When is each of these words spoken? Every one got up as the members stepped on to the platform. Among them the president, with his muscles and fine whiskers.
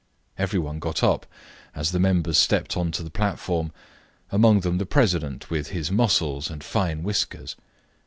Every 0.35 0.57
one 0.57 0.79
got 0.79 1.03
up 1.03 1.27
as 1.75 1.91
the 1.91 1.99
members 1.99 2.35
stepped 2.39 2.75
on 2.75 2.91
to 2.93 3.03
the 3.03 3.11
platform. 3.11 3.71
Among 4.31 4.61
them 4.61 4.79
the 4.79 4.85
president, 4.87 5.51
with 5.51 5.67
his 5.67 5.91
muscles 5.91 6.49
and 6.49 6.63
fine 6.63 7.03
whiskers. 7.03 7.55